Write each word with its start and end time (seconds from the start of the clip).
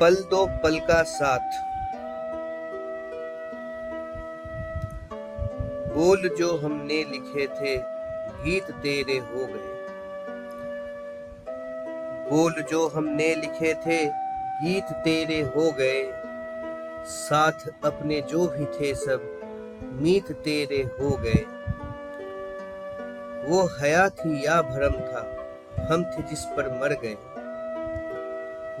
पल 0.00 0.14
दो 0.14 0.46
पल 0.46 0.78
का 0.78 1.02
साथ। 1.02 1.70
बोल 5.94 6.36
जो 6.38 6.56
हमने 6.56 7.04
लिखे 7.04 7.46
थे, 7.46 7.76
गीत 8.44 8.70
तेरे 8.70 9.18
हो 9.18 9.46
गए। 9.46 9.70
बोल 12.30 12.62
जो 12.70 12.88
हमने 12.88 13.34
लिखे 13.34 13.74
थे, 13.74 14.06
गीत 14.62 14.84
तेरे 14.84 15.40
हो 15.40 15.72
गए। 15.72 16.12
साथ 17.04 17.68
अपने 17.84 18.20
जो 18.20 18.46
भी 18.46 18.64
थे 18.64 18.94
सब, 18.94 19.40
मीत 19.82 20.32
तेरे 20.32 20.82
हो 20.82 21.10
गए। 21.16 21.44
वो 23.46 23.68
हया 23.80 24.08
थी 24.08 24.46
या 24.46 24.62
भरम 24.62 24.92
था, 24.92 25.22
हम 25.92 26.04
थे 26.04 26.22
जिस 26.22 26.44
पर 26.44 26.80
मर 26.80 26.92
गए। 26.92 27.16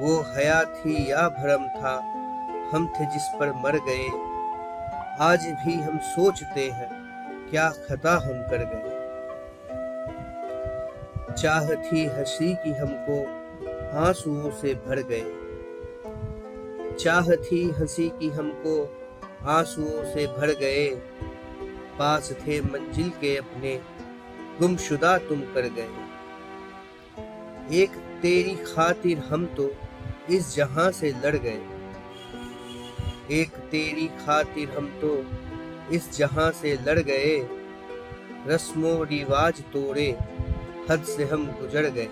वो 0.00 0.24
हया 0.36 0.64
थी 0.64 1.10
या 1.10 1.28
भरम 1.28 1.68
था, 1.68 1.96
हम 2.74 2.86
थे 2.86 3.06
जिस 3.06 3.22
पर 3.40 3.52
मर 3.52 3.76
गए। 3.76 4.06
आज 5.20 5.46
भी 5.66 5.74
हम 5.74 5.98
सोचते 5.98 6.70
हैं, 6.70 6.88
क्या 7.50 7.70
खता 7.70 8.12
हम 8.12 8.42
कर 8.50 8.64
गए। 8.64 8.90
चाह 11.42 11.68
थी 11.68 12.06
हँसी 12.06 12.54
की 12.54 12.72
हमको, 12.72 13.24
आंसुओं 13.98 14.50
से 14.50 14.74
भर 14.74 15.02
गए। 15.12 15.24
चाह 16.94 17.30
थी 17.30 17.70
हँसी 17.70 18.08
की 18.08 18.28
हमको, 18.28 19.04
आंसुओं 19.42 20.04
से 20.04 20.26
भर 20.26 20.46
गए। 20.46 20.88
पास 21.98 22.32
थे 22.32 22.60
मंजिल 22.60 23.10
के 23.10 23.36
अपने, 23.36 23.80
गुमशुदा 24.60 25.18
तुम 25.18 25.40
कर 25.40 25.62
गए। 25.62 25.88
एक 27.82 27.90
तेरी 28.22 28.56
खातिर 28.56 29.18
हम 29.18 29.46
तो 29.46 29.72
इस 30.30 30.56
जहाँ 30.56 30.90
से 30.90 31.10
लड़ 31.24 31.36
गए। 31.36 31.60
एक 33.30 33.50
तेरी 33.50 34.06
खातिर 34.06 34.70
हम 34.70 34.86
तो 35.04 35.26
इस 35.94 36.16
जहाँ 36.16 36.50
से 36.50 36.74
लड़ 36.74 36.98
गए। 36.98 37.48
रस्मों 38.46 39.06
रिवाज 39.06 39.60
तोड़े, 39.60 40.18
हद 40.90 41.04
से 41.04 41.24
हम 41.24 41.46
गुजर 41.46 41.82
गए। 41.82 42.08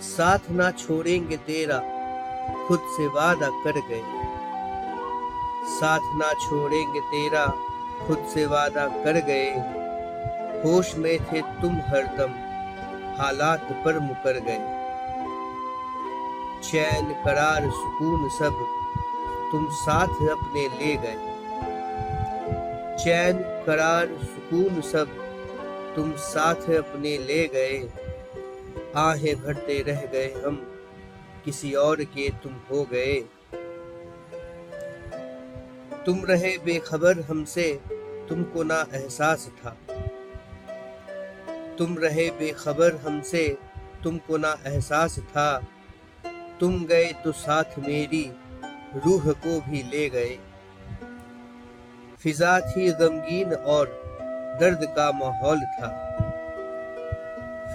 साथ 0.00 0.50
ना 0.50 0.70
छोड़ेंगे 0.70 1.36
तेरा, 1.36 1.78
खुद 2.68 2.78
से 2.78 3.06
वादा 3.06 3.48
कर 3.48 3.72
गए। 3.72 4.02
साथ 5.70 6.00
ना 6.16 6.32
छोड़ेंगे 6.32 7.00
तेरा, 7.00 7.46
खुद 8.06 8.26
से 8.34 8.46
वादा 8.46 8.86
कर 8.86 9.20
गए। 9.20 9.50
होश 10.64 10.94
में 10.96 11.18
थे 11.24 11.42
तुम 11.42 11.76
हरदम, 11.76 12.32
हालात 13.22 13.68
पर 13.84 13.98
मुकर 13.98 14.40
गए। 14.40 14.79
चैन, 16.64 17.12
करार, 17.24 17.70
सुकून 17.70 18.28
सब 18.28 18.66
तुम 19.52 19.68
साथ 19.70 20.08
अपने 20.08 20.68
ले 20.68 20.96
गए। 20.96 21.30
चैन, 23.04 23.38
करार, 23.66 24.06
सुकून 24.06 24.80
सब 24.80 25.08
तुम 25.96 26.12
साथ 26.12 26.54
अपने 26.54 27.18
ले 27.18 27.48
गए। 27.48 27.90
आहें 28.96 29.36
भरते 29.36 29.82
रह 29.82 30.06
गए 30.06 30.42
हम, 30.46 30.56
किसी 31.44 31.72
और 31.72 32.04
के 32.04 32.30
तुम 32.30 32.52
हो 32.52 32.84
गए। 32.92 33.24
तुम 36.06 36.24
रहे 36.24 36.58
बेखबर 36.58 37.20
हमसे, 37.20 37.80
तुमको 38.28 38.62
ना 38.62 38.86
एहसास 38.94 39.50
था। 39.64 39.76
तुम 41.78 41.98
रहे 41.98 42.30
बेखबर 42.30 42.96
हमसे, 42.96 43.58
तुमको 44.04 44.36
ना 44.36 44.56
एहसास 44.66 45.18
था। 45.18 45.62
तुम 46.60 46.84
गए 46.84 47.12
तो 47.24 47.32
साथ 47.32 47.78
मेरी 47.78 48.32
रूह 48.96 49.32
को 49.32 49.60
भी 49.60 49.82
ले 49.82 50.08
गए। 50.08 50.38
फिजा 52.22 52.60
थी 52.60 52.90
गमगीन 52.92 53.54
और 53.54 53.86
दर्द 54.60 54.84
का 54.96 55.12
माहौल 55.12 55.60
था। 55.60 55.88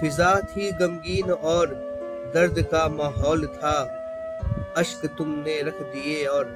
फिजा 0.00 0.40
थी 0.40 0.70
गमगीन 0.72 1.30
और 1.30 1.74
दर्द 2.34 2.62
का 2.62 2.88
माहौल 2.88 3.46
था। 3.46 3.76
अश्क 4.76 5.06
तुमने 5.18 5.62
रख 5.62 5.80
दिए 5.82 6.24
और 6.26 6.54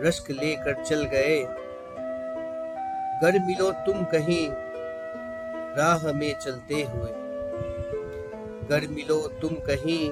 रश्क 0.00 0.30
लेकर 0.30 0.84
चल 0.84 1.04
गए। 1.04 1.38
गर 3.22 3.38
मिलो 3.46 3.70
तुम 3.70 4.04
कहीं 4.04 4.48
राह 5.76 6.12
में 6.12 6.34
चलते 6.38 6.74
हुए। 6.74 7.10
गर 8.68 8.86
मिलो 8.90 9.28
तुम 9.28 9.54
कहीं 9.54 10.10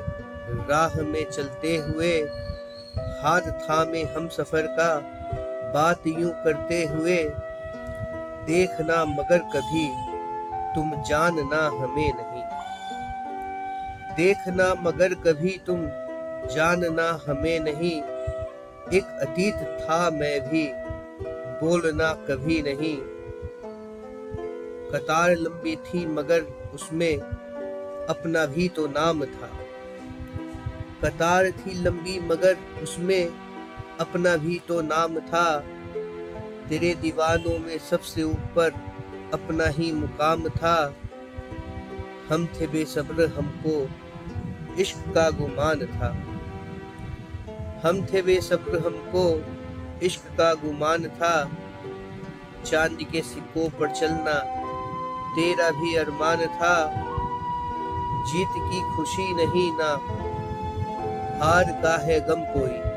राह 0.48 1.02
में 1.02 1.30
चलते 1.30 1.76
हुए, 1.76 2.12
हाथ 3.22 3.40
थामे 3.40 4.02
हम 4.02 4.28
सफ़र 4.28 4.66
का 4.66 4.98
बात 5.74 6.06
यूँ 6.06 6.32
करते 6.44 6.84
हुए 6.84 7.16
देखना 8.46 9.04
मगर 9.04 9.38
कभी, 9.38 9.88
तुम 10.74 11.02
जानना 11.02 11.66
हमें 11.66 12.12
नहीं। 12.14 12.42
देखना 14.16 14.74
मगर 14.74 15.14
कभी 15.14 15.60
तुम 15.66 15.86
जानना 16.54 17.20
हमें 17.26 17.60
नहीं। 17.60 18.02
एक 18.92 19.18
अतीत 19.20 19.54
था 19.54 20.10
मैं 20.10 20.40
भी 20.40 20.68
बोलना 21.60 22.12
कभी 22.12 22.62
नहीं। 22.62 22.96
कतार 24.90 25.36
लंबी 25.36 25.76
थी 25.76 26.06
मगर 26.06 26.40
उसमें 26.74 27.18
अपना 28.08 28.46
भी 28.46 28.68
तो 28.68 28.86
नाम 28.86 29.24
था। 29.24 29.48
कतार 31.04 31.50
थी 31.50 31.82
लंबी, 31.82 32.20
मगर 32.20 32.56
उसमें 32.82 33.26
अपना 34.00 34.36
भी 34.36 34.60
तो 34.68 34.80
नाम 34.80 35.18
था। 35.18 35.58
तेरे 36.68 36.94
दीवानों 36.94 37.58
में 37.58 37.78
सबसे 37.78 38.22
ऊपर 38.22 38.70
अपना 39.34 39.64
ही 39.66 39.92
मुकाम 39.92 40.48
था। 40.48 40.94
हम 42.28 42.46
थे 42.46 42.66
बेसब्र, 42.66 43.32
हमको 43.38 43.88
इश्क 44.78 45.14
का 45.14 45.30
गुमान 45.30 45.86
था। 45.86 46.26
हम 47.88 48.06
थे 48.06 48.22
बेसब्र, 48.22 48.78
हमको 48.86 49.44
इश्क 50.02 50.20
का 50.20 50.54
गुमान 50.54 51.04
था। 51.04 51.50
चाँद 52.66 52.98
के 53.12 53.22
सिक्कों 53.22 53.68
पर 53.70 53.90
चलना 53.90 54.64
तेरा 55.36 55.70
भी 55.70 55.94
अरमान 55.94 56.46
था। 56.46 57.04
जीत 58.32 58.48
की 58.56 58.96
खुशी 58.96 59.34
नहीं 59.34 59.72
ना 59.72 59.94
हार 61.42 61.64
का 61.64 61.96
है 61.96 62.20
गम 62.20 62.42
कोई? 62.44 62.94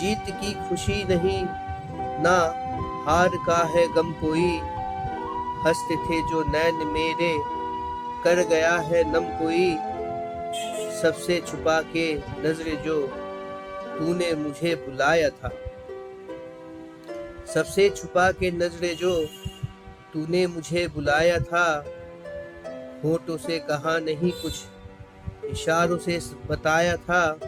जीत 0.00 0.24
की 0.28 0.68
खुशी 0.68 1.04
नहीं, 1.04 1.46
ना 2.22 2.38
हार 3.10 3.28
का 3.28 3.64
है 3.64 3.92
गम 3.92 4.12
कोई? 4.12 4.60
हँसते 5.66 5.96
थे 5.96 6.30
जो 6.30 6.44
नैन 6.44 6.74
मेरे, 6.74 7.58
कर 8.24 8.48
गया 8.48 8.76
है 8.76 9.12
नम 9.12 9.24
कोई? 9.24 9.76
सबसे 11.02 11.40
छुपा 11.40 11.82
के 11.82 12.14
नजरे 12.16 12.76
जो 12.76 13.06
तूने 13.98 14.34
मुझे 14.34 14.74
बुलाया 14.74 15.28
था। 15.30 15.50
सबसे 17.54 17.90
छुपा 17.90 18.32
के 18.32 18.50
नजरे 18.50 18.94
जो 18.94 19.26
तूने 20.12 20.46
मुझे 20.46 20.88
बुलाया 20.88 21.38
था, 21.38 21.84
होठों 23.04 23.36
से 23.36 23.58
कहा 23.58 23.98
नहीं 23.98 24.32
कुछ। 24.32 24.54
इशारों 25.48 25.98
से 25.98 26.20
बताया 26.46 26.96
था, 26.96 27.38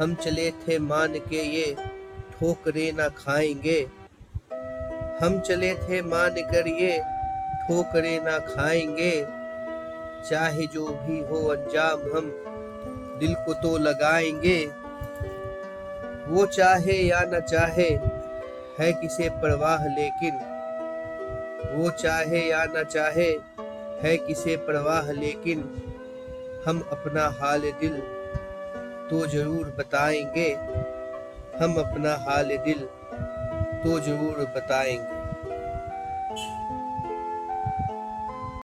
हम 0.00 0.14
चले 0.14 0.50
थे 0.50 0.78
मान 0.78 1.12
के 1.14 1.42
ये 1.42 1.76
ठोकरे 2.32 2.92
ना 2.92 3.08
खाएँगे। 3.08 3.88
हम 5.20 5.40
चले 5.40 5.74
थे 5.74 6.02
मान 6.02 6.30
कर 6.30 6.68
ये 6.68 6.98
ठोकरे 7.68 8.20
ना 8.20 8.38
खाएँगे। 8.38 9.26
चाहे 10.30 10.66
जो 10.66 10.86
भी 10.86 11.20
हो 11.20 11.48
अंजाम 11.48 12.00
हम 12.00 12.42
दिल 13.20 13.34
को 13.34 13.54
तो 13.54 13.78
लगाएँगे। 13.78 14.66
वो 16.28 16.46
चाहे 16.46 16.92
या 16.92 17.20
न 17.20 17.40
चाहे, 17.40 17.90
है 18.78 18.92
किसे 18.92 19.28
परवाह 19.28 19.86
लेकिन। 19.86 20.34
वो 21.74 21.90
चाहे 21.90 22.50
या 22.50 22.64
न 22.64 22.84
चाहे, 22.84 23.30
है 24.02 24.16
किसे 24.16 24.56
परवाह 24.56 25.10
लेकिन। 25.10 25.85
हम 26.66 26.80
अपना 26.92 27.24
हाल 27.40 27.60
दिल 27.80 27.98
तो 29.10 29.26
ज़रूर 29.26 29.66
बताएँगे। 29.78 30.48
हम 31.58 31.76
अपना 31.78 32.14
हाल 32.24 32.56
दिल 32.64 32.80
तो 33.82 33.98
ज़रूर 34.00 34.40
बताएँगे। 34.56 35.15